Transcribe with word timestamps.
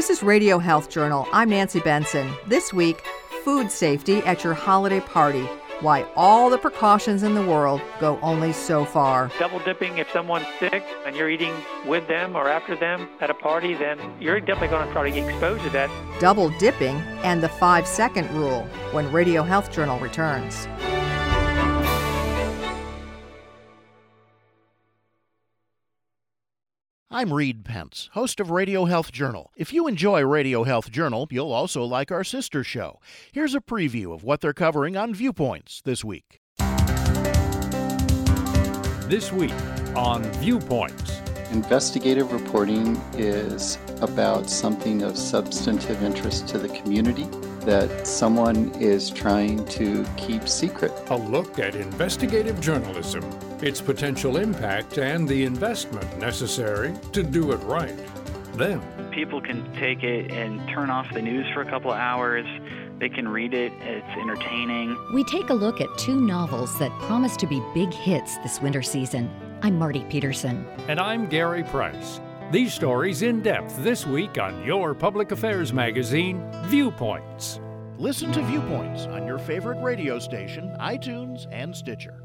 This 0.00 0.08
is 0.08 0.22
Radio 0.22 0.58
Health 0.58 0.88
Journal. 0.88 1.28
I'm 1.30 1.50
Nancy 1.50 1.78
Benson. 1.78 2.32
This 2.46 2.72
week, 2.72 3.02
food 3.44 3.70
safety 3.70 4.20
at 4.20 4.42
your 4.42 4.54
holiday 4.54 5.00
party. 5.00 5.42
Why 5.82 6.06
all 6.16 6.48
the 6.48 6.56
precautions 6.56 7.22
in 7.22 7.34
the 7.34 7.42
world 7.42 7.82
go 8.00 8.18
only 8.22 8.54
so 8.54 8.86
far. 8.86 9.30
Double 9.38 9.58
dipping, 9.58 9.98
if 9.98 10.10
someone's 10.10 10.46
sick 10.58 10.82
and 11.04 11.14
you're 11.14 11.28
eating 11.28 11.54
with 11.84 12.08
them 12.08 12.34
or 12.34 12.48
after 12.48 12.74
them 12.76 13.10
at 13.20 13.28
a 13.28 13.34
party, 13.34 13.74
then 13.74 14.00
you're 14.18 14.40
definitely 14.40 14.68
going 14.68 14.86
to 14.86 14.92
try 14.94 15.02
to 15.02 15.14
get 15.14 15.28
exposed 15.28 15.64
to 15.64 15.70
that. 15.70 15.90
Double 16.18 16.48
dipping 16.58 16.96
and 17.22 17.42
the 17.42 17.50
five 17.50 17.86
second 17.86 18.30
rule 18.30 18.62
when 18.92 19.12
Radio 19.12 19.42
Health 19.42 19.70
Journal 19.70 19.98
returns. 19.98 20.66
I'm 27.12 27.34
Reed 27.34 27.64
Pence, 27.64 28.08
host 28.12 28.38
of 28.38 28.52
Radio 28.52 28.84
Health 28.84 29.10
Journal. 29.10 29.50
If 29.56 29.72
you 29.72 29.88
enjoy 29.88 30.22
Radio 30.24 30.62
Health 30.62 30.92
Journal, 30.92 31.26
you'll 31.32 31.50
also 31.50 31.82
like 31.82 32.12
our 32.12 32.22
sister 32.22 32.62
show. 32.62 33.00
Here's 33.32 33.52
a 33.52 33.60
preview 33.60 34.14
of 34.14 34.22
what 34.22 34.40
they're 34.40 34.52
covering 34.52 34.96
on 34.96 35.12
Viewpoints 35.12 35.82
this 35.82 36.04
week. 36.04 36.40
This 39.08 39.32
week 39.32 39.50
on 39.96 40.22
Viewpoints. 40.34 41.20
Investigative 41.50 42.30
reporting 42.30 42.94
is 43.14 43.76
about 44.02 44.48
something 44.48 45.02
of 45.02 45.18
substantive 45.18 46.04
interest 46.04 46.46
to 46.50 46.58
the 46.58 46.68
community 46.68 47.26
that 47.62 48.06
someone 48.06 48.70
is 48.76 49.10
trying 49.10 49.64
to 49.64 50.06
keep 50.16 50.48
secret. 50.48 50.92
A 51.08 51.16
look 51.16 51.58
at 51.58 51.74
investigative 51.74 52.60
journalism, 52.60 53.28
its 53.62 53.80
potential 53.80 54.36
impact, 54.36 54.98
and 54.98 55.28
the 55.28 55.44
investment 55.44 56.18
necessary 56.18 56.94
to 57.12 57.22
do 57.22 57.52
it 57.52 57.58
right. 57.58 57.98
Then, 58.54 58.82
people 59.10 59.40
can 59.40 59.72
take 59.74 60.02
it 60.02 60.30
and 60.30 60.66
turn 60.68 60.90
off 60.90 61.06
the 61.12 61.22
news 61.22 61.46
for 61.52 61.62
a 61.62 61.70
couple 61.70 61.90
of 61.90 61.98
hours. 61.98 62.46
They 62.98 63.08
can 63.08 63.28
read 63.28 63.54
it, 63.54 63.72
it's 63.80 64.20
entertaining. 64.20 64.96
We 65.14 65.24
take 65.24 65.48
a 65.50 65.54
look 65.54 65.80
at 65.80 65.88
two 65.98 66.20
novels 66.20 66.78
that 66.78 66.90
promise 67.00 67.36
to 67.38 67.46
be 67.46 67.62
big 67.74 67.92
hits 67.92 68.36
this 68.38 68.60
winter 68.60 68.82
season. 68.82 69.30
I'm 69.62 69.78
Marty 69.78 70.04
Peterson. 70.04 70.66
And 70.88 71.00
I'm 71.00 71.26
Gary 71.26 71.64
Price. 71.64 72.20
These 72.50 72.74
stories 72.74 73.22
in 73.22 73.42
depth 73.42 73.82
this 73.82 74.06
week 74.06 74.38
on 74.38 74.64
your 74.64 74.92
public 74.94 75.32
affairs 75.32 75.72
magazine, 75.72 76.42
Viewpoints. 76.64 77.60
Listen 77.96 78.32
to 78.32 78.42
Viewpoints 78.42 79.06
on 79.06 79.26
your 79.26 79.38
favorite 79.38 79.80
radio 79.82 80.18
station, 80.18 80.74
iTunes, 80.80 81.46
and 81.52 81.74
Stitcher. 81.74 82.22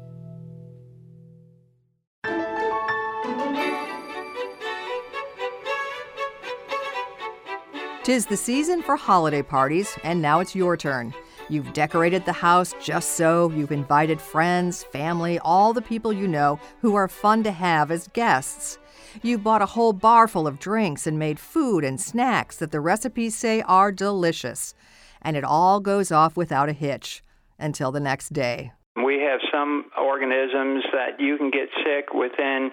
Tis 8.06 8.24
the 8.24 8.36
season 8.36 8.82
for 8.82 8.94
holiday 8.94 9.42
parties, 9.42 9.98
and 10.04 10.22
now 10.22 10.38
it's 10.38 10.54
your 10.54 10.76
turn. 10.76 11.12
You've 11.48 11.72
decorated 11.72 12.24
the 12.24 12.32
house 12.32 12.72
just 12.80 13.16
so, 13.16 13.50
you've 13.50 13.72
invited 13.72 14.20
friends, 14.20 14.84
family, 14.84 15.40
all 15.40 15.72
the 15.72 15.82
people 15.82 16.12
you 16.12 16.28
know 16.28 16.60
who 16.82 16.94
are 16.94 17.08
fun 17.08 17.42
to 17.42 17.50
have 17.50 17.90
as 17.90 18.06
guests. 18.12 18.78
You've 19.24 19.42
bought 19.42 19.60
a 19.60 19.66
whole 19.66 19.92
bar 19.92 20.28
full 20.28 20.46
of 20.46 20.60
drinks 20.60 21.08
and 21.08 21.18
made 21.18 21.40
food 21.40 21.82
and 21.82 22.00
snacks 22.00 22.58
that 22.58 22.70
the 22.70 22.78
recipes 22.78 23.34
say 23.34 23.60
are 23.62 23.90
delicious. 23.90 24.72
And 25.20 25.36
it 25.36 25.42
all 25.42 25.80
goes 25.80 26.12
off 26.12 26.36
without 26.36 26.68
a 26.68 26.72
hitch 26.72 27.24
until 27.58 27.90
the 27.90 27.98
next 27.98 28.32
day. 28.32 28.70
We 29.04 29.18
have 29.22 29.40
some 29.50 29.86
organisms 29.98 30.84
that 30.92 31.18
you 31.18 31.36
can 31.38 31.50
get 31.50 31.70
sick 31.84 32.14
within 32.14 32.70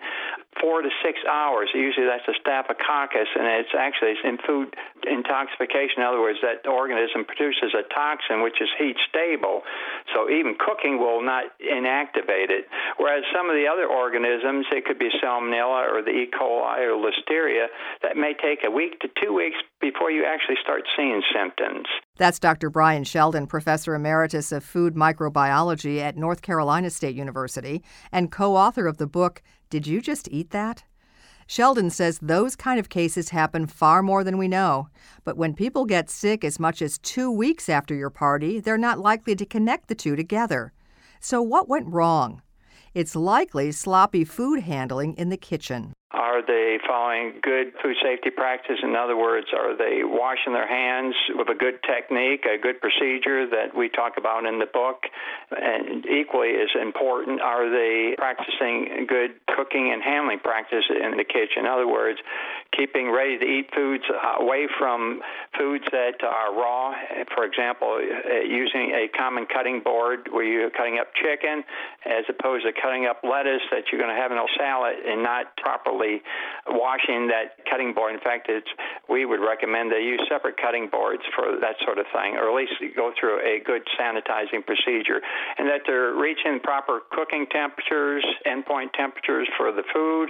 four 0.64 0.82
to 0.82 0.88
six 1.04 1.20
hours. 1.28 1.68
Usually 1.76 2.08
that's 2.08 2.24
a 2.32 2.40
staphylococcus, 2.40 3.28
and 3.36 3.44
it's 3.60 3.76
actually 3.76 4.16
in 4.24 4.40
food 4.48 4.72
intoxication. 5.04 6.00
In 6.00 6.08
other 6.08 6.24
words, 6.24 6.40
that 6.40 6.64
organism 6.64 7.28
produces 7.28 7.76
a 7.76 7.84
toxin 7.92 8.40
which 8.40 8.64
is 8.64 8.72
heat 8.80 8.96
stable, 9.04 9.68
so 10.16 10.32
even 10.32 10.56
cooking 10.56 11.04
will 11.04 11.20
not 11.20 11.52
inactivate 11.60 12.48
it. 12.48 12.72
Whereas 12.96 13.28
some 13.36 13.52
of 13.52 13.60
the 13.60 13.68
other 13.68 13.92
organisms, 13.92 14.66
it 14.72 14.88
could 14.88 14.98
be 14.98 15.12
Salmonella 15.20 15.92
or 15.92 16.00
the 16.00 16.16
E. 16.16 16.32
coli 16.32 16.80
or 16.80 16.96
Listeria, 16.96 17.68
that 18.02 18.16
may 18.16 18.32
take 18.32 18.64
a 18.64 18.72
week 18.72 19.02
to 19.02 19.12
two 19.20 19.36
weeks 19.36 19.60
before 19.82 20.12
you 20.12 20.24
actually 20.24 20.56
start 20.64 20.84
seeing 20.96 21.22
symptoms. 21.36 21.88
That's 22.16 22.40
Dr. 22.40 22.70
Brian 22.70 23.04
Sheldon, 23.04 23.48
Professor 23.48 23.96
Emeritus 23.96 24.54
of 24.54 24.64
Food 24.64 24.96
Microbiology 24.96 26.00
at 26.00 26.16
North 26.16 26.42
Carolina 26.42 26.90
State 26.90 27.16
University 27.16 27.84
and 28.12 28.32
co 28.32 28.56
author 28.56 28.88
of 28.88 28.98
the 28.98 29.08
book 29.08 29.42
did 29.74 29.88
you 29.88 30.02
just 30.02 30.28
eat 30.30 30.52
that? 30.52 30.84
Sheldon 31.48 31.90
says 31.90 32.20
those 32.22 32.56
kind 32.56 32.80
of 32.80 32.90
cases 32.90 33.30
happen 33.30 33.66
far 33.66 34.04
more 34.04 34.24
than 34.24 34.38
we 34.38 34.48
know. 34.48 34.90
But 35.24 35.36
when 35.36 35.56
people 35.56 35.86
get 35.86 36.12
sick 36.12 36.44
as 36.44 36.60
much 36.60 36.80
as 36.80 37.00
two 37.00 37.32
weeks 37.32 37.68
after 37.68 37.96
your 37.96 38.12
party, 38.12 38.60
they're 38.60 38.78
not 38.78 39.00
likely 39.00 39.36
to 39.36 39.48
connect 39.48 39.88
the 39.88 39.96
two 39.96 40.16
together. 40.16 40.74
So, 41.20 41.42
what 41.42 41.68
went 41.68 41.88
wrong? 41.88 42.44
It's 42.94 43.16
likely 43.16 43.72
sloppy 43.72 44.24
food 44.24 44.60
handling 44.60 45.16
in 45.16 45.30
the 45.30 45.38
kitchen. 45.38 45.94
Are 46.14 46.46
they 46.46 46.78
following 46.86 47.42
good 47.42 47.74
food 47.82 47.96
safety 48.04 48.30
practice? 48.30 48.78
In 48.84 48.96
other 48.96 49.18
words, 49.18 49.48
are 49.52 49.76
they 49.76 50.02
washing 50.04 50.54
their 50.54 50.68
hands 50.68 51.16
with 51.34 51.50
a 51.50 51.56
good 51.56 51.82
technique, 51.82 52.46
a 52.46 52.62
good 52.62 52.80
procedure 52.80 53.50
that 53.50 53.76
we 53.76 53.90
talk 53.90 54.14
about 54.18 54.46
in 54.46 54.60
the 54.60 54.70
book? 54.70 55.02
And 55.50 56.06
equally 56.06 56.54
as 56.62 56.70
important, 56.80 57.42
are 57.42 57.66
they 57.66 58.14
practicing 58.16 59.08
good 59.10 59.42
cooking 59.58 59.90
and 59.92 60.04
handling 60.04 60.38
practice 60.38 60.86
in 60.88 61.18
the 61.18 61.26
kitchen? 61.26 61.66
In 61.66 61.66
other 61.66 61.88
words, 61.88 62.20
keeping 62.78 63.10
ready 63.10 63.40
to 63.40 63.46
eat 63.46 63.74
foods 63.74 64.04
away 64.38 64.68
from 64.78 65.20
foods 65.58 65.86
that 65.92 66.22
are 66.22 66.54
raw. 66.54 66.94
For 67.34 67.44
example, 67.46 67.98
uh, 67.98 68.46
using 68.46 68.94
a 68.94 69.10
common 69.18 69.48
cutting 69.48 69.82
board 69.82 70.30
where 70.30 70.44
you're 70.44 70.70
cutting 70.70 71.00
up 71.00 71.08
chicken 71.18 71.64
as 72.06 72.26
opposed 72.30 72.66
to 72.66 72.72
cutting 72.80 73.08
up 73.08 73.22
lettuce 73.24 73.66
that 73.72 73.90
you're 73.92 74.02
going 74.02 74.14
to 74.14 74.22
have 74.22 74.32
in 74.32 74.38
a 74.38 74.46
salad 74.58 74.98
and 75.06 75.24
not 75.24 75.58
properly 75.58 76.03
properly 76.04 76.22
washing 76.68 77.28
that 77.28 77.60
cutting 77.70 77.94
board. 77.94 78.14
In 78.14 78.20
fact, 78.20 78.48
it's, 78.50 78.68
we 79.10 79.26
would 79.26 79.40
recommend 79.40 79.92
they 79.92 80.04
use 80.04 80.22
separate 80.30 80.56
cutting 80.58 80.88
boards 80.90 81.22
for 81.36 81.60
that 81.60 81.76
sort 81.84 81.98
of 81.98 82.06
thing, 82.14 82.36
or 82.36 82.50
at 82.50 82.56
least 82.56 82.74
go 82.96 83.12
through 83.20 83.40
a 83.40 83.60
good 83.64 83.82
sanitizing 84.00 84.66
procedure, 84.66 85.22
and 85.58 85.68
that 85.68 85.82
they're 85.86 86.14
reaching 86.16 86.60
proper 86.64 87.02
cooking 87.12 87.46
temperatures, 87.52 88.26
endpoint 88.48 88.94
temperatures 88.94 89.48
for 89.58 89.72
the 89.72 89.84
food, 89.94 90.30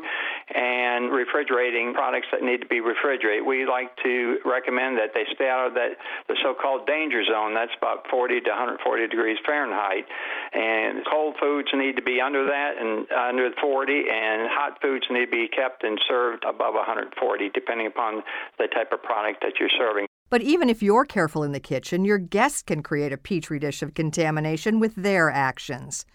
and 0.53 1.11
refrigerating 1.11 1.93
products 1.93 2.27
that 2.31 2.41
need 2.41 2.61
to 2.61 2.67
be 2.67 2.79
refrigerated. 2.79 3.45
We 3.45 3.65
like 3.65 3.95
to 4.03 4.37
recommend 4.45 4.97
that 4.97 5.13
they 5.13 5.25
stay 5.33 5.49
out 5.49 5.67
of 5.67 5.73
that 5.73 5.97
the 6.27 6.37
so-called 6.41 6.85
danger 6.85 7.23
zone. 7.25 7.53
That's 7.53 7.73
about 7.77 8.05
40 8.09 8.41
to 8.41 8.49
140 8.49 9.07
degrees 9.07 9.37
Fahrenheit, 9.45 10.05
and 10.53 11.05
cold 11.09 11.35
foods 11.39 11.69
need 11.73 11.95
to 11.97 12.01
be 12.03 12.21
under 12.21 12.45
that 12.45 12.77
and 12.77 13.09
under 13.11 13.49
40, 13.59 13.93
and 14.09 14.47
hot 14.49 14.81
foods 14.81 15.05
need 15.09 15.25
to 15.25 15.31
be 15.31 15.47
kept 15.47 15.83
and 15.83 15.99
served 16.07 16.43
above 16.47 16.73
140, 16.75 17.49
depending 17.53 17.87
upon 17.87 18.23
the 18.57 18.67
type 18.67 18.91
of 18.93 19.01
product 19.01 19.41
that 19.41 19.53
you're 19.59 19.73
serving. 19.77 20.05
But 20.29 20.41
even 20.41 20.69
if 20.69 20.81
you're 20.81 21.05
careful 21.05 21.43
in 21.43 21.51
the 21.51 21.59
kitchen, 21.59 22.05
your 22.05 22.17
guests 22.17 22.63
can 22.63 22.81
create 22.81 23.13
a 23.13 23.17
petri 23.17 23.59
dish 23.59 23.83
of 23.83 23.93
contamination 23.93 24.79
with 24.79 24.95
their 24.95 25.29
actions. 25.29 26.05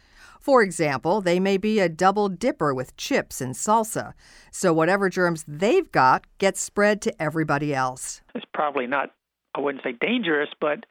For 0.41 0.63
example, 0.63 1.21
they 1.21 1.41
may 1.41 1.57
be 1.57 1.81
a 1.81 1.89
double 1.89 2.29
dipper 2.29 2.73
with 2.73 2.97
chips 2.97 3.41
and 3.41 3.55
salsa, 3.55 4.15
so 4.51 4.73
whatever 4.73 5.09
germs 5.09 5.45
they've 5.47 5.91
got 5.91 6.25
gets 6.39 6.61
spread 6.61 7.03
to 7.03 7.23
everybody 7.23 7.75
else. 7.75 8.23
It's 8.35 8.47
probably 8.55 8.87
not, 8.87 9.11
I 9.55 9.61
wouldn't 9.61 9.85
say 9.85 9.93
dangerous, 10.01 10.49
but 10.61 10.85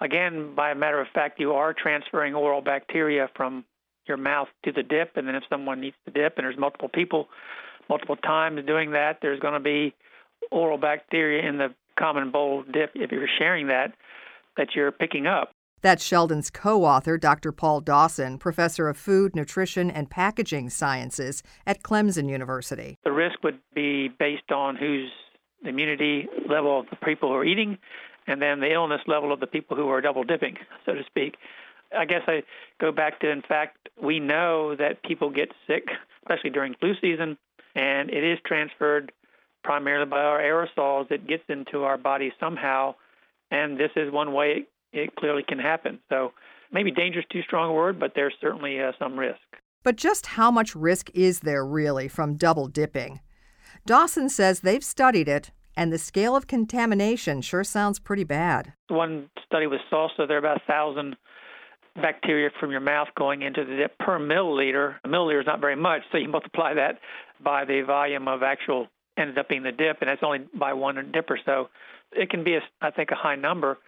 again, 0.00 0.54
by 0.54 0.70
a 0.70 0.74
matter 0.74 1.00
of 1.00 1.08
fact, 1.14 1.40
you 1.40 1.52
are 1.52 1.72
transferring 1.72 2.34
oral 2.34 2.60
bacteria 2.60 3.28
from 3.36 3.64
your 4.06 4.16
mouth 4.16 4.48
to 4.64 4.72
the 4.72 4.82
dip, 4.82 5.16
and 5.16 5.28
then 5.28 5.34
if 5.34 5.44
someone 5.48 5.80
needs 5.80 5.96
the 6.04 6.10
dip 6.10 6.38
and 6.38 6.44
there's 6.44 6.58
multiple 6.58 6.88
people 6.88 7.28
multiple 7.88 8.16
times 8.16 8.60
doing 8.66 8.92
that, 8.92 9.18
there's 9.22 9.40
going 9.40 9.54
to 9.54 9.60
be 9.60 9.94
oral 10.50 10.78
bacteria 10.78 11.48
in 11.48 11.58
the 11.58 11.68
common 11.98 12.30
bowl 12.30 12.62
dip 12.70 12.90
if 12.94 13.10
you're 13.10 13.28
sharing 13.38 13.68
that 13.68 13.92
that 14.56 14.68
you're 14.74 14.92
picking 14.92 15.26
up. 15.26 15.52
That's 15.80 16.04
Sheldon's 16.04 16.50
co 16.50 16.84
author, 16.84 17.18
Dr. 17.18 17.52
Paul 17.52 17.80
Dawson, 17.80 18.38
professor 18.38 18.88
of 18.88 18.96
food, 18.96 19.36
nutrition, 19.36 19.90
and 19.90 20.10
packaging 20.10 20.70
sciences 20.70 21.42
at 21.66 21.82
Clemson 21.82 22.28
University. 22.28 22.96
The 23.04 23.12
risk 23.12 23.42
would 23.44 23.58
be 23.74 24.08
based 24.08 24.50
on 24.50 24.76
whose 24.76 25.10
immunity 25.64 26.28
level 26.48 26.80
of 26.80 26.86
the 26.90 26.96
people 26.96 27.28
who 27.30 27.34
are 27.34 27.44
eating 27.44 27.78
and 28.26 28.42
then 28.42 28.60
the 28.60 28.72
illness 28.72 29.00
level 29.06 29.32
of 29.32 29.40
the 29.40 29.46
people 29.46 29.76
who 29.76 29.88
are 29.88 30.00
double 30.00 30.22
dipping, 30.22 30.56
so 30.86 30.94
to 30.94 31.02
speak. 31.04 31.36
I 31.96 32.04
guess 32.04 32.22
I 32.26 32.42
go 32.80 32.92
back 32.92 33.20
to, 33.20 33.30
in 33.30 33.42
fact, 33.42 33.88
we 34.00 34.20
know 34.20 34.76
that 34.76 35.02
people 35.02 35.30
get 35.30 35.48
sick, 35.66 35.84
especially 36.22 36.50
during 36.50 36.74
flu 36.74 36.92
season, 37.00 37.38
and 37.74 38.10
it 38.10 38.22
is 38.22 38.38
transferred 38.44 39.12
primarily 39.64 40.08
by 40.08 40.20
our 40.20 40.40
aerosols. 40.40 41.10
It 41.10 41.26
gets 41.26 41.44
into 41.48 41.84
our 41.84 41.96
body 41.96 42.32
somehow, 42.38 42.94
and 43.50 43.78
this 43.78 43.90
is 43.96 44.12
one 44.12 44.32
way 44.34 44.48
it, 44.48 44.68
it 44.92 45.14
clearly 45.16 45.42
can 45.46 45.58
happen. 45.58 45.98
So 46.08 46.32
maybe 46.72 46.90
danger 46.90 47.20
is 47.20 47.26
too 47.30 47.42
strong 47.42 47.70
a 47.70 47.72
word, 47.72 47.98
but 47.98 48.12
there's 48.14 48.34
certainly 48.40 48.80
uh, 48.80 48.92
some 48.98 49.18
risk. 49.18 49.38
But 49.82 49.96
just 49.96 50.26
how 50.26 50.50
much 50.50 50.74
risk 50.74 51.10
is 51.14 51.40
there 51.40 51.64
really 51.64 52.08
from 52.08 52.34
double 52.34 52.68
dipping? 52.68 53.20
Dawson 53.86 54.28
says 54.28 54.60
they've 54.60 54.84
studied 54.84 55.28
it, 55.28 55.50
And 55.76 55.92
the 55.92 55.98
scale 55.98 56.34
of 56.34 56.46
contamination 56.46 57.40
sure 57.40 57.64
sounds 57.64 58.00
pretty 58.00 58.24
bad. 58.24 58.72
One 58.88 59.30
study 59.46 59.66
with 59.66 59.80
salsa, 59.92 60.26
there 60.26 60.36
are 60.36 60.38
about 60.38 60.56
a 60.62 60.66
thousand 60.66 61.16
bacteria 61.94 62.50
from 62.58 62.70
your 62.70 62.80
mouth 62.80 63.08
going 63.16 63.42
into 63.42 63.64
the 63.64 63.76
dip 63.76 63.98
per 63.98 64.18
milliliter. 64.18 64.96
A 65.04 65.08
milliliter 65.08 65.40
is 65.40 65.46
not 65.46 65.60
very 65.60 65.76
much, 65.76 66.02
so 66.10 66.18
you 66.18 66.28
multiply 66.36 66.74
that 66.74 66.98
by 67.42 67.64
the 67.64 67.82
volume 67.82 68.28
of 68.28 68.42
actual 68.42 68.88
ended 69.16 69.38
up 69.38 69.48
being 69.48 69.62
the 69.62 69.72
dip, 69.72 69.98
and 70.00 70.08
that's 70.08 70.22
only 70.22 70.40
by 70.54 70.72
one 70.72 70.96
dip 71.12 71.30
or 71.30 71.38
so. 71.44 71.68
It 72.12 72.30
can 72.30 72.44
be, 72.44 72.54
a, 72.54 72.60
I 72.80 72.90
think, 72.90 73.10
a 73.10 73.16
high 73.16 73.36
number, 73.36 73.78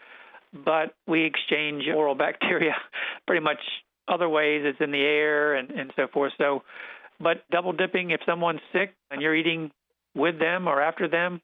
but 0.53 0.95
we 1.07 1.25
exchange 1.25 1.85
oral 1.95 2.15
bacteria 2.15 2.75
pretty 3.27 3.43
much 3.43 3.61
other 4.09 4.29
ways. 4.29 4.63
It's 4.65 4.81
in 4.81 4.91
the 4.91 5.03
air 5.03 5.55
and, 5.55 5.71
and 5.71 5.93
so 5.97 6.07
forth. 6.13 6.33
So, 6.39 6.63
but 7.21 7.45
double 7.51 7.73
dipping, 7.73 8.11
if 8.11 8.21
someone's 8.27 8.61
sick 8.73 8.95
and 9.11 9.23
you're 9.23 9.37
eating 9.37 9.71
with 10.15 10.39
them 10.39 10.67
or 10.67 10.81
after 10.83 11.09
them, 11.09 11.41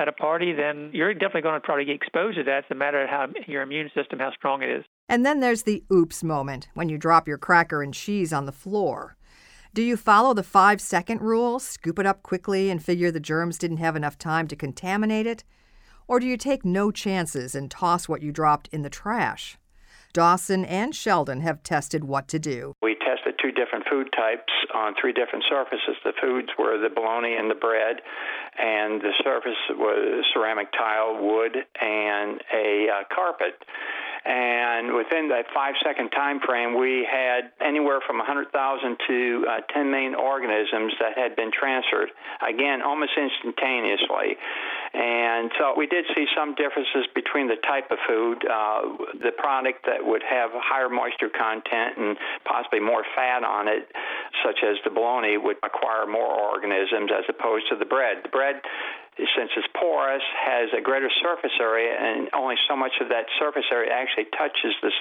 at 0.00 0.08
a 0.08 0.12
party, 0.12 0.52
then 0.52 0.90
you're 0.92 1.12
definitely 1.12 1.42
going 1.42 1.60
to 1.60 1.76
to 1.76 1.84
get 1.84 1.94
exposed 1.94 2.38
to 2.38 2.44
that. 2.44 2.60
It's 2.60 2.70
a 2.70 2.74
matter 2.74 3.02
of 3.02 3.10
how 3.10 3.26
your 3.46 3.62
immune 3.62 3.90
system, 3.94 4.18
how 4.18 4.32
strong 4.32 4.62
it 4.62 4.70
is. 4.70 4.84
And 5.08 5.26
then 5.26 5.40
there's 5.40 5.64
the 5.64 5.84
oops 5.92 6.24
moment 6.24 6.68
when 6.74 6.88
you 6.88 6.96
drop 6.96 7.28
your 7.28 7.38
cracker 7.38 7.82
and 7.82 7.92
cheese 7.92 8.32
on 8.32 8.46
the 8.46 8.52
floor. 8.52 9.16
Do 9.74 9.82
you 9.82 9.96
follow 9.96 10.34
the 10.34 10.42
five 10.42 10.80
second 10.80 11.20
rule, 11.20 11.58
scoop 11.60 11.98
it 11.98 12.06
up 12.06 12.22
quickly 12.22 12.70
and 12.70 12.82
figure 12.82 13.10
the 13.10 13.20
germs 13.20 13.58
didn't 13.58 13.76
have 13.76 13.94
enough 13.94 14.18
time 14.18 14.48
to 14.48 14.56
contaminate 14.56 15.26
it? 15.26 15.44
Or 16.10 16.18
do 16.18 16.26
you 16.26 16.36
take 16.36 16.64
no 16.64 16.90
chances 16.90 17.54
and 17.54 17.70
toss 17.70 18.08
what 18.08 18.20
you 18.20 18.32
dropped 18.32 18.68
in 18.72 18.82
the 18.82 18.90
trash? 18.90 19.56
Dawson 20.12 20.64
and 20.64 20.92
Sheldon 20.92 21.40
have 21.42 21.62
tested 21.62 22.02
what 22.02 22.26
to 22.34 22.40
do. 22.40 22.74
We 22.82 22.96
tested 22.96 23.38
two 23.40 23.52
different 23.52 23.86
food 23.88 24.10
types 24.10 24.50
on 24.74 24.94
three 25.00 25.12
different 25.12 25.44
surfaces. 25.48 25.94
The 26.02 26.12
foods 26.20 26.48
were 26.58 26.82
the 26.82 26.90
bologna 26.92 27.36
and 27.36 27.48
the 27.48 27.54
bread, 27.54 28.02
and 28.58 29.00
the 29.00 29.14
surface 29.22 29.54
was 29.70 30.26
ceramic 30.34 30.72
tile, 30.72 31.14
wood, 31.14 31.54
and 31.80 32.42
a 32.52 32.88
uh, 32.90 33.14
carpet. 33.14 33.54
And 34.24 34.92
within 34.92 35.28
that 35.28 35.46
five 35.54 35.74
second 35.82 36.10
time 36.10 36.40
frame, 36.44 36.76
we 36.76 37.06
had 37.08 37.52
anywhere 37.64 38.00
from 38.04 38.18
100,000 38.18 38.52
to 39.08 39.46
uh, 39.48 39.60
10 39.72 39.90
million 39.90 40.14
organisms 40.14 40.92
that 41.00 41.16
had 41.16 41.36
been 41.36 41.50
transferred, 41.50 42.10
again, 42.42 42.82
almost 42.82 43.12
instantaneously. 43.16 44.36
And 44.92 45.50
so 45.58 45.74
we 45.76 45.86
did 45.86 46.04
see 46.16 46.26
some 46.34 46.54
differences 46.54 47.06
between 47.14 47.46
the 47.46 47.56
type 47.62 47.90
of 47.90 47.98
food. 48.08 48.42
Uh, 48.42 48.98
the 49.22 49.30
product 49.38 49.86
that 49.86 50.02
would 50.02 50.22
have 50.26 50.50
higher 50.54 50.88
moisture 50.88 51.30
content 51.30 51.96
and 51.96 52.16
possibly 52.44 52.80
more 52.80 53.04
fat 53.14 53.44
on 53.44 53.68
it, 53.68 53.86
such 54.44 54.58
as 54.66 54.76
the 54.82 54.90
bologna, 54.90 55.36
would 55.36 55.56
acquire 55.62 56.06
more 56.06 56.34
organisms 56.34 57.10
as 57.14 57.24
opposed 57.30 57.68
to 57.70 57.76
the 57.76 57.86
bread. 57.86 58.18
The 58.24 58.30
bread 58.34 58.62
since 59.36 59.50
it's 59.56 59.68
porous, 59.76 60.22
has 60.32 60.70
a 60.76 60.80
greater 60.80 61.10
surface 61.20 61.52
area, 61.60 61.92
and 61.92 62.30
only 62.32 62.56
so 62.68 62.76
much 62.76 62.92
of 63.00 63.08
that 63.08 63.26
surface 63.38 63.66
area 63.70 63.92
actually 63.92 64.26
touches 64.36 64.72
this 64.82 64.96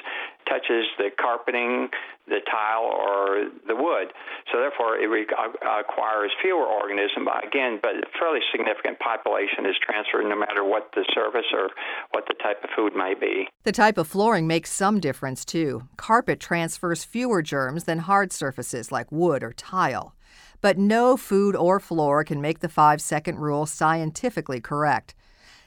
touches 0.50 0.90
the 0.98 1.10
carpeting, 1.22 1.90
the 2.28 2.42
tile, 2.50 2.90
or 2.90 3.50
the 3.68 3.76
wood. 3.76 4.12
So 4.52 4.60
therefore, 4.60 4.98
it 4.98 5.06
re- 5.06 5.28
uh, 5.30 5.80
acquires 5.80 6.32
fewer 6.42 6.66
organisms. 6.66 7.28
Again, 7.46 7.80
but 7.82 7.96
a 7.96 8.10
fairly 8.20 8.40
significant 8.52 9.00
population 9.00 9.66
is 9.66 9.76
transferred 9.78 10.28
no 10.28 10.36
matter 10.36 10.64
what 10.64 10.90
the 10.96 11.06
surface 11.14 11.46
or 11.54 11.70
what 12.12 12.26
the 12.28 12.36
type 12.42 12.64
of 12.64 12.70
food 12.76 12.94
may 12.96 13.14
be. 13.14 13.48
The 13.64 13.72
type 13.72 13.98
of 13.98 14.08
flooring 14.08 14.48
makes 14.48 14.72
some 14.72 15.00
difference 15.00 15.46
too. 15.46 15.88
Carpet 15.98 16.40
transfers 16.40 17.04
fewer 17.04 17.42
germs 17.42 17.84
than 17.84 18.00
hard 18.00 18.34
surfaces 18.34 18.92
like 18.92 19.12
wood 19.12 19.44
or 19.44 19.54
tile. 19.54 20.16
But 20.62 20.78
no 20.78 21.16
food 21.16 21.56
or 21.56 21.80
floor 21.80 22.24
can 22.24 22.42
make 22.42 22.60
the 22.60 22.70
five 22.70 23.02
second 23.02 23.38
rule 23.38 23.66
scientifically 23.66 24.60
correct. 24.60 25.16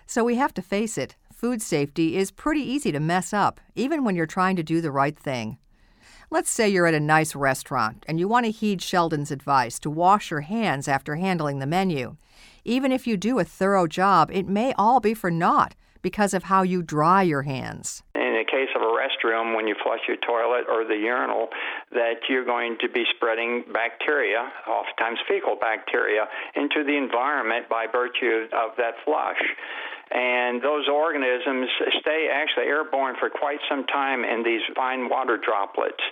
So 0.06 0.25
we 0.25 0.35
have 0.35 0.52
to 0.55 0.62
face 0.62 0.99
it 0.99 1.17
food 1.43 1.61
safety 1.61 2.17
is 2.17 2.31
pretty 2.31 2.61
easy 2.61 2.93
to 2.93 3.00
mess 3.00 3.33
up, 3.33 3.61
even 3.75 4.05
when 4.05 4.15
you're 4.15 4.27
trying 4.27 4.55
to 4.55 4.62
do 4.62 4.81
the 4.81 4.93
right 4.93 5.19
thing. 5.19 5.59
Let's 6.31 6.49
say 6.49 6.69
you're 6.69 6.87
at 6.87 6.94
a 6.94 7.00
nice 7.00 7.35
restaurant 7.35 8.05
and 8.06 8.21
you 8.21 8.29
want 8.29 8.47
to 8.47 8.53
heed 8.53 8.81
Sheldon's 8.81 9.33
advice 9.33 9.81
to 9.81 9.91
wash 9.91 10.31
your 10.31 10.43
hands 10.43 10.87
after 10.87 11.17
handling 11.17 11.59
the 11.59 11.67
menu. 11.67 12.17
Even 12.65 12.93
if 12.93 13.09
you 13.09 13.17
do 13.17 13.41
a 13.41 13.44
thorough 13.44 13.89
job, 13.89 14.31
it 14.33 14.47
may 14.47 14.73
all 14.79 15.00
be 15.00 15.15
for 15.15 15.33
naught 15.33 15.75
because 16.00 16.33
of 16.33 16.44
how 16.44 16.62
you 16.62 16.81
dry 16.81 17.23
your 17.23 17.43
hands 17.43 18.05
In 18.15 18.35
the 18.38 18.45
case 18.47 18.71
of 18.77 18.83
a 18.83 18.95
restroom, 18.95 19.56
when 19.56 19.67
you 19.67 19.75
flush 19.83 20.00
your 20.06 20.19
toilet 20.19 20.67
or 20.69 20.85
the 20.85 20.95
urinal, 20.95 21.49
that 21.91 22.23
you're 22.29 22.45
going 22.45 22.77
to 22.83 22.88
be 22.88 23.03
spreading 23.17 23.65
bacteria, 23.73 24.49
oftentimes 24.69 25.19
fecal 25.27 25.56
bacteria, 25.61 26.27
into 26.55 26.85
the 26.85 26.97
environment 26.97 27.69
by 27.69 27.87
virtue 27.91 28.47
of 28.53 28.77
that 28.79 28.95
flush 29.05 29.43
and 30.12 30.61
those 30.61 30.88
organisms 30.88 31.69
stay 32.00 32.29
actually 32.32 32.67
airborne 32.67 33.17
for 33.19 33.31
quite 33.31 33.59
some 33.69 33.87
time 33.87 34.25
in 34.25 34.43
these 34.43 34.61
fine 34.76 35.09
water 35.09 35.38
droplets 35.38 36.03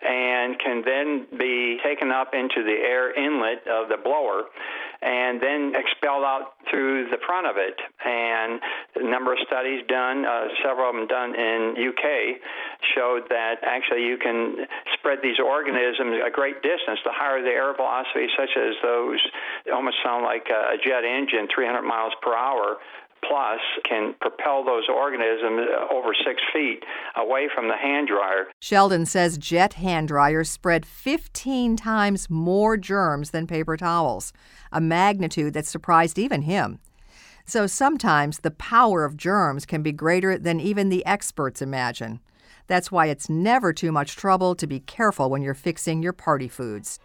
and 0.00 0.58
can 0.60 0.82
then 0.84 1.26
be 1.38 1.78
taken 1.82 2.12
up 2.12 2.30
into 2.32 2.62
the 2.62 2.76
air 2.86 3.10
inlet 3.10 3.66
of 3.66 3.88
the 3.88 3.96
blower 3.96 4.44
and 5.02 5.42
then 5.42 5.74
expelled 5.74 6.22
out 6.22 6.54
through 6.70 7.08
the 7.10 7.18
front 7.26 7.46
of 7.46 7.56
it. 7.56 7.74
And 8.04 8.60
a 8.94 9.10
number 9.10 9.32
of 9.32 9.38
studies 9.46 9.82
done, 9.88 10.24
uh, 10.24 10.54
several 10.62 10.90
of 10.90 10.94
them 10.94 11.06
done 11.06 11.34
in 11.34 11.74
UK, 11.74 12.38
showed 12.94 13.26
that 13.30 13.62
actually 13.62 14.06
you 14.06 14.18
can 14.18 14.66
spread 14.98 15.18
these 15.22 15.38
organisms 15.38 16.18
a 16.22 16.30
great 16.30 16.62
distance. 16.62 16.98
The 17.02 17.14
higher 17.14 17.42
the 17.42 17.50
air 17.50 17.74
velocity, 17.74 18.26
such 18.38 18.50
as 18.54 18.74
those 18.82 19.22
almost 19.72 19.96
sound 20.04 20.22
like 20.22 20.46
a 20.50 20.78
jet 20.82 21.02
engine, 21.02 21.48
300 21.54 21.82
miles 21.82 22.12
per 22.22 22.34
hour, 22.34 22.78
plus 23.26 23.60
can 23.84 24.14
propel 24.20 24.64
those 24.64 24.88
organisms 24.88 25.68
uh, 25.68 25.94
over 25.94 26.14
six 26.14 26.42
feet 26.52 26.84
away 27.16 27.48
from 27.54 27.68
the 27.68 27.76
hand 27.76 28.08
dryer. 28.08 28.46
Sheldon 28.60 29.06
says 29.06 29.38
jet 29.38 29.74
hand 29.74 30.08
dryers 30.08 30.50
spread 30.50 30.86
15 30.86 31.76
times 31.76 32.28
more 32.30 32.76
germs 32.76 33.30
than 33.30 33.46
paper 33.46 33.76
towels, 33.76 34.32
a 34.72 34.80
magnitude 34.80 35.54
that 35.54 35.66
surprised 35.66 36.18
even 36.18 36.42
him. 36.42 36.80
So 37.44 37.66
sometimes 37.66 38.40
the 38.40 38.50
power 38.50 39.04
of 39.04 39.16
germs 39.16 39.64
can 39.64 39.82
be 39.82 39.92
greater 39.92 40.36
than 40.36 40.60
even 40.60 40.90
the 40.90 41.04
experts 41.06 41.62
imagine. 41.62 42.20
That's 42.66 42.92
why 42.92 43.06
it's 43.06 43.30
never 43.30 43.72
too 43.72 43.90
much 43.90 44.16
trouble 44.16 44.54
to 44.54 44.66
be 44.66 44.80
careful 44.80 45.30
when 45.30 45.40
you're 45.40 45.54
fixing 45.54 46.02
your 46.02 46.12
party 46.12 46.48
foods. 46.48 47.00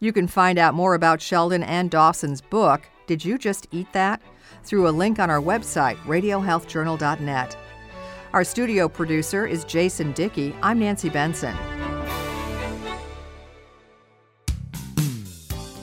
You 0.00 0.12
can 0.12 0.26
find 0.26 0.58
out 0.58 0.74
more 0.74 0.94
about 0.94 1.22
Sheldon 1.22 1.62
and 1.62 1.90
Dawson's 1.90 2.40
book, 2.40 2.88
Did 3.06 3.24
You 3.24 3.38
Just 3.38 3.66
Eat 3.70 3.92
That? 3.92 4.20
Through 4.64 4.88
a 4.88 4.90
link 4.90 5.18
on 5.18 5.30
our 5.30 5.40
website, 5.40 5.96
radiohealthjournal.net. 5.98 7.56
Our 8.32 8.44
studio 8.44 8.88
producer 8.88 9.46
is 9.46 9.64
Jason 9.64 10.12
Dickey. 10.12 10.54
I'm 10.62 10.78
Nancy 10.78 11.08
Benson. 11.08 11.56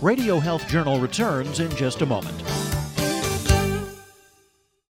Radio 0.02 0.40
Health 0.40 0.68
Journal 0.68 1.00
returns 1.00 1.60
in 1.60 1.72
just 1.72 2.02
a 2.02 2.06
moment. 2.06 2.44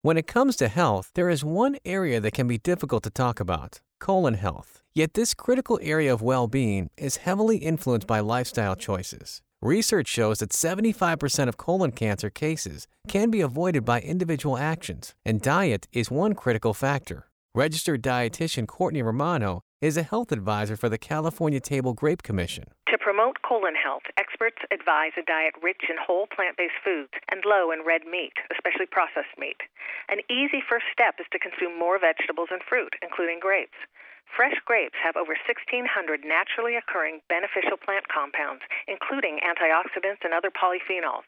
When 0.03 0.17
it 0.17 0.25
comes 0.25 0.55
to 0.55 0.67
health, 0.67 1.12
there 1.13 1.29
is 1.29 1.43
one 1.43 1.77
area 1.84 2.19
that 2.22 2.34
can 2.34 2.48
be 2.48 2.57
difficult 2.57 3.03
to 3.03 3.10
talk 3.10 3.39
about 3.39 3.81
colon 4.00 4.36
health. 4.36 4.81
Yet, 4.93 5.13
this 5.13 5.34
critical 5.34 5.79
area 5.81 6.13
of 6.13 6.22
well 6.22 6.48
being 6.48 6.89
is 6.98 7.17
heavily 7.17 7.57
influenced 7.57 8.07
by 8.07 8.19
lifestyle 8.19 8.75
choices. 8.75 9.41
Research 9.63 10.08
shows 10.08 10.39
that 10.39 10.50
75% 10.50 11.48
of 11.48 11.56
colon 11.56 11.91
cancer 11.91 12.32
cases 12.32 12.88
can 13.08 13.30
be 13.30 13.41
avoided 13.41 13.86
by 13.86 14.01
individual 14.01 14.58
actions, 14.58 15.13
and 15.24 15.39
diet 15.39 15.88
is 15.94 16.10
one 16.10 16.34
critical 16.34 16.74
factor. 16.74 17.27
Registered 17.53 18.01
dietitian 18.01 18.65
Courtney 18.65 19.03
Romano 19.03 19.62
is 19.80 19.98
a 19.98 20.03
health 20.03 20.32
advisor 20.32 20.75
for 20.75 20.89
the 20.89 20.98
California 20.98 21.60
Table 21.60 21.94
Grape 21.94 22.24
Commission. 22.24 22.65
To 22.89 22.98
promote 22.98 23.44
colon 23.48 23.75
health, 23.75 24.01
experts 24.18 24.58
advise 24.74 25.13
a 25.15 25.22
diet 25.22 25.53
rich 25.62 25.86
in 25.88 25.96
whole 26.01 26.25
plant 26.25 26.58
based 26.58 26.82
foods 26.84 27.13
and 27.30 27.44
low 27.46 27.70
in 27.70 27.86
red 27.86 28.01
meat, 28.10 28.34
especially 28.50 28.88
processed 28.89 29.38
meat. 29.38 29.62
An 30.10 30.25
easy 30.25 30.63
first 30.68 30.86
step 30.91 31.22
is 31.22 31.30
to 31.32 31.38
consume 31.38 31.77
more 31.77 32.00
vegetables 32.00 32.50
and 32.50 32.65
fruit, 32.68 32.96
including 33.03 33.38
grapes. 33.39 33.77
Fresh 34.35 34.55
grapes 34.65 34.95
have 35.03 35.17
over 35.17 35.35
1,600 35.35 36.23
naturally 36.23 36.75
occurring 36.75 37.19
beneficial 37.27 37.75
plant 37.75 38.07
compounds, 38.07 38.63
including 38.88 39.39
antioxidants 39.43 40.23
and 40.23 40.33
other 40.33 40.50
polyphenols. 40.50 41.27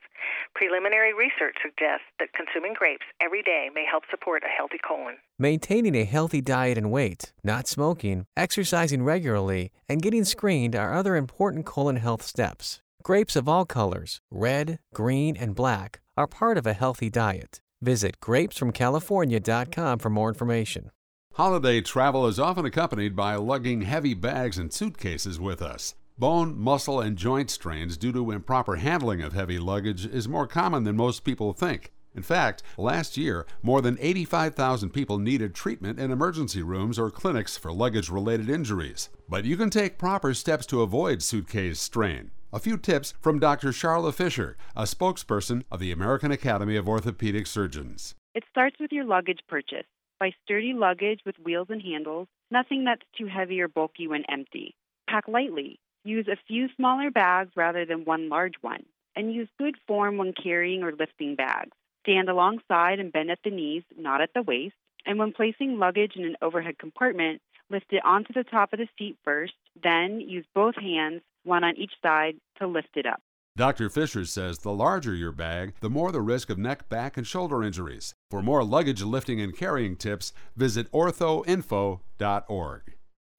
Preliminary 0.56 1.14
research 1.14 1.58
suggests 1.62 2.08
that 2.20 2.32
consuming 2.34 2.74
grapes 2.74 3.06
every 3.20 3.44
day 3.44 3.70
may 3.74 3.86
help 3.86 4.04
support 4.10 4.44
a 4.44 4.48
healthy 4.48 4.80
colon. 4.80 5.18
Maintaining 5.38 5.96
a 5.96 6.06
healthy 6.06 6.40
diet 6.40 6.78
and 6.78 6.92
weight, 6.92 7.34
not 7.44 7.68
smoking, 7.68 8.26
exercising 8.38 9.04
regularly, 9.04 9.72
and 9.90 10.02
getting 10.02 10.24
screened 10.24 10.76
are 10.76 10.94
other 10.94 11.16
important 11.16 11.66
colon 11.66 11.98
health 11.98 12.22
steps. 12.22 12.82
Grapes 13.04 13.36
of 13.36 13.50
all 13.50 13.66
colors, 13.66 14.22
red, 14.32 14.80
green, 14.94 15.36
and 15.36 15.56
black, 15.56 16.00
are 16.16 16.28
part 16.28 16.58
of 16.58 16.66
a 16.66 16.74
healthy 16.74 17.10
diet. 17.10 17.60
Visit 17.82 18.22
grapesfromcalifornia.com 18.22 20.00
for 20.00 20.10
more 20.10 20.30
information. 20.30 20.90
Holiday 21.38 21.82
travel 21.82 22.28
is 22.28 22.38
often 22.38 22.64
accompanied 22.64 23.16
by 23.16 23.34
lugging 23.34 23.82
heavy 23.82 24.14
bags 24.14 24.60
and 24.60 24.72
suitcases 24.72 25.40
with 25.40 25.64
us. 25.64 25.96
Bone, 26.16 26.56
muscle, 26.56 27.02
and 27.02 27.18
joint 27.18 27.50
strains 27.50 27.98
due 27.98 28.12
to 28.12 28.30
improper 28.30 28.76
handling 28.76 29.24
of 29.24 29.34
heavy 29.34 29.58
luggage 29.58 30.06
is 30.06 30.28
more 30.28 30.46
common 30.46 30.84
than 30.84 30.96
most 30.96 31.24
people 31.24 31.52
think. 31.52 31.92
In 32.16 32.22
fact, 32.22 32.62
last 32.78 33.18
year, 33.18 33.48
more 33.64 33.82
than 33.82 33.98
85,000 34.00 34.92
people 34.92 35.18
needed 35.18 35.56
treatment 35.56 36.00
in 36.00 36.12
emergency 36.12 36.62
rooms 36.62 37.00
or 37.00 37.10
clinics 37.10 37.58
for 37.58 37.74
luggage 37.74 38.12
related 38.12 38.48
injuries. 38.48 39.10
But 39.28 39.44
you 39.44 39.58
can 39.58 39.72
take 39.72 39.98
proper 39.98 40.36
steps 40.36 40.68
to 40.68 40.84
avoid 40.84 41.24
suitcase 41.24 41.80
strain. 41.80 42.30
A 42.54 42.60
few 42.60 42.78
tips 42.78 43.16
from 43.20 43.40
Dr. 43.40 43.70
Charla 43.70 44.14
Fischer, 44.14 44.56
a 44.76 44.84
spokesperson 44.84 45.64
of 45.72 45.80
the 45.80 45.92
American 45.92 46.32
Academy 46.32 46.76
of 46.76 46.88
Orthopedic 46.88 47.48
Surgeons. 47.48 48.14
It 48.36 48.44
starts 48.52 48.76
with 48.80 48.92
your 48.92 49.06
luggage 49.06 49.40
purchase. 49.48 49.88
Buy 50.24 50.32
sturdy 50.46 50.72
luggage 50.72 51.20
with 51.26 51.38
wheels 51.40 51.68
and 51.70 51.82
handles, 51.82 52.30
nothing 52.50 52.86
that's 52.86 53.06
too 53.18 53.26
heavy 53.26 53.60
or 53.60 53.68
bulky 53.68 54.08
when 54.08 54.24
empty. 54.30 54.74
Pack 55.06 55.28
lightly. 55.28 55.82
Use 56.06 56.30
a 56.30 56.38
few 56.48 56.70
smaller 56.78 57.12
bags 57.12 57.52
rather 57.58 57.84
than 57.84 58.06
one 58.06 58.30
large 58.30 58.54
one. 58.62 58.86
And 59.18 59.34
use 59.34 59.50
good 59.60 59.76
form 59.86 60.16
when 60.16 60.32
carrying 60.32 60.82
or 60.82 60.94
lifting 60.94 61.36
bags. 61.36 61.76
Stand 62.06 62.30
alongside 62.30 63.00
and 63.00 63.12
bend 63.12 63.32
at 63.32 63.40
the 63.44 63.50
knees, 63.50 63.84
not 63.98 64.22
at 64.22 64.30
the 64.34 64.44
waist. 64.44 64.76
And 65.06 65.20
when 65.20 65.34
placing 65.34 65.78
luggage 65.78 66.14
in 66.16 66.24
an 66.24 66.38
overhead 66.42 66.78
compartment, 66.80 67.42
lift 67.70 67.92
it 67.92 68.06
onto 68.06 68.32
the 68.32 68.46
top 68.46 68.72
of 68.72 68.80
the 68.80 68.88
seat 68.98 69.18
first, 69.26 69.56
then 69.84 70.22
use 70.22 70.46
both 70.56 70.76
hands, 70.76 71.22
one 71.44 71.66
on 71.66 71.76
each 71.76 71.96
side, 72.02 72.38
to 72.60 72.68
lift 72.68 72.96
it 72.96 73.06
up. 73.06 73.22
Dr. 73.56 73.88
Fischer 73.88 74.26
says 74.26 74.58
the 74.60 74.72
larger 74.72 75.14
your 75.14 75.32
bag, 75.32 75.74
the 75.80 75.90
more 75.90 76.12
the 76.12 76.22
risk 76.22 76.50
of 76.50 76.58
neck, 76.58 76.90
back, 76.90 77.18
and 77.18 77.28
shoulder 77.28 77.64
injuries. 77.64 78.16
For 78.32 78.42
more 78.42 78.64
luggage 78.64 79.04
lifting 79.04 79.40
and 79.40 79.56
carrying 79.56 79.96
tips, 79.96 80.34
visit 80.56 80.92
orthoinfo.org. 80.92 82.82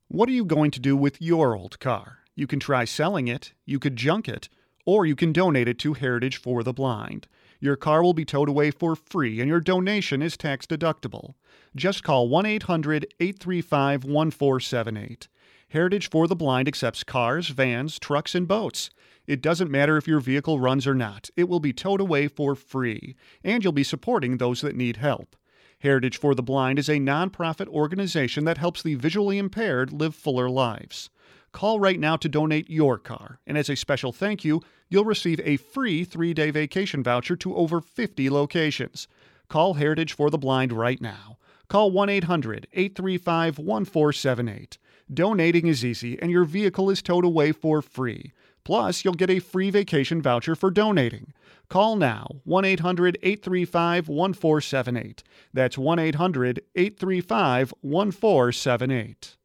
What 0.07 0.29
are 0.29 0.33
you 0.33 0.45
going 0.45 0.71
to 0.71 0.79
do 0.79 0.97
with 0.97 1.21
your 1.21 1.57
old 1.57 1.81
car? 1.81 2.19
You 2.37 2.47
can 2.47 2.61
try 2.61 2.85
selling 2.85 3.27
it, 3.27 3.55
you 3.67 3.81
could 3.81 3.97
junk 3.97 4.29
it, 4.29 4.49
or 4.87 5.05
you 5.05 5.17
can 5.17 5.33
donate 5.33 5.67
it 5.67 5.81
to 5.81 5.95
Heritage 5.95 6.37
for 6.37 6.63
the 6.63 6.73
Blind. 6.73 7.27
Your 7.59 7.75
car 7.75 8.01
will 8.01 8.15
be 8.15 8.25
towed 8.25 8.49
away 8.49 8.71
for 8.71 8.95
free 8.95 9.41
and 9.41 9.49
your 9.49 9.59
donation 9.59 10.23
is 10.23 10.37
tax 10.37 10.65
deductible. 10.65 11.35
Just 11.75 12.05
call 12.05 12.29
1 12.29 12.47
800 12.47 13.07
835 13.19 14.05
1478. 14.05 15.27
Heritage 15.75 16.09
for 16.09 16.29
the 16.29 16.37
Blind 16.37 16.69
accepts 16.69 17.03
cars, 17.03 17.49
vans, 17.49 17.99
trucks, 17.99 18.37
and 18.37 18.47
boats. 18.47 18.91
It 19.27 19.43
doesn't 19.43 19.73
matter 19.73 19.97
if 19.97 20.07
your 20.07 20.21
vehicle 20.21 20.61
runs 20.61 20.87
or 20.87 20.95
not, 20.95 21.31
it 21.37 21.49
will 21.49 21.59
be 21.59 21.73
towed 21.73 22.01
away 22.01 22.29
for 22.29 22.55
free, 22.55 23.17
and 23.43 23.65
you'll 23.65 23.73
be 23.73 23.83
supporting 23.83 24.37
those 24.37 24.61
that 24.61 24.77
need 24.77 24.99
help. 24.99 25.35
Heritage 25.81 26.17
for 26.17 26.33
the 26.37 26.45
Blind 26.45 26.79
is 26.79 26.89
a 26.89 27.01
nonprofit 27.01 27.67
organization 27.67 28.45
that 28.45 28.59
helps 28.59 28.85
the 28.85 28.95
visually 28.95 29.37
impaired 29.37 29.93
live 29.93 30.15
fuller 30.15 30.49
lives. 30.49 31.11
Call 31.51 31.81
right 31.81 31.99
now 31.99 32.15
to 32.19 32.29
donate 32.29 32.71
your 32.71 32.97
car, 32.97 33.41
and 33.45 33.59
as 33.59 33.69
a 33.69 33.75
special 33.75 34.13
thank 34.13 34.45
you, 34.45 34.63
you'll 34.89 35.05
receive 35.05 35.41
a 35.43 35.57
free 35.57 36.05
three 36.05 36.33
day 36.33 36.53
vacation 36.53 37.03
voucher 37.03 37.35
to 37.35 37.57
over 37.57 37.81
50 37.81 38.31
locations. 38.31 39.09
Call 39.49 39.75
Heritage 39.75 40.13
for 40.13 40.31
the 40.31 40.39
Blind 40.39 40.73
right 40.73 41.01
now. 41.01 41.39
Call 41.67 41.91
1 41.91 42.11
800 42.11 42.69
835 42.73 43.59
1478. 43.59 44.79
Donating 45.13 45.67
is 45.67 45.85
easy, 45.85 46.21
and 46.21 46.31
your 46.31 46.45
vehicle 46.45 46.89
is 46.89 47.03
towed 47.03 47.25
away 47.25 47.53
for 47.53 47.83
free. 47.83 48.33
Plus, 48.65 49.05
you'll 49.05 49.15
get 49.15 49.29
a 49.29 49.39
free 49.39 49.71
vacation 49.71 50.23
voucher 50.23 50.55
for 50.55 50.71
donating. 50.71 51.35
Call 51.69 51.97
now 51.97 52.27
1 52.45 52.65
800 52.65 53.19
835 53.23 54.09
1478. 54.09 55.23
That's 55.53 55.77
1 55.77 55.99
800 55.99 56.63
835 56.75 57.75
1478. 57.83 59.37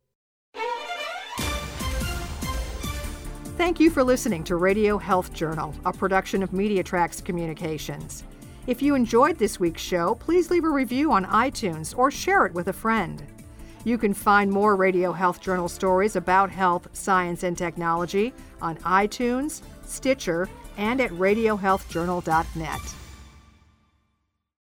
Thank 3.58 3.82
you 3.82 3.90
for 3.90 4.06
listening 4.06 4.46
to 4.46 4.56
Radio 4.56 4.98
Health 4.98 5.34
Journal, 5.34 5.76
a 5.86 5.92
production 5.92 6.42
of 6.42 6.52
MediaTracks 6.52 7.24
Communications. 7.24 8.24
If 8.68 8.82
you 8.82 8.96
enjoyed 8.96 9.38
this 9.38 9.60
week's 9.60 9.82
show, 9.82 10.16
please 10.16 10.50
leave 10.50 10.64
a 10.64 10.70
review 10.70 11.12
on 11.12 11.26
iTunes 11.26 11.98
or 11.98 12.10
share 12.10 12.46
it 12.46 12.54
with 12.54 12.70
a 12.70 12.74
friend. 12.74 13.22
You 13.90 13.98
can 13.98 14.14
find 14.14 14.52
more 14.52 14.76
Radio 14.76 15.14
Health 15.14 15.42
Journal 15.42 15.68
stories 15.68 16.16
about 16.16 16.52
health, 16.52 16.88
science, 16.94 17.42
and 17.42 17.58
technology 17.58 18.36
on 18.62 18.78
iTunes, 18.78 19.64
Stitcher, 19.84 20.48
and 20.78 21.02
at 21.02 21.10
RadioHealthJournal.net. 21.10 23.09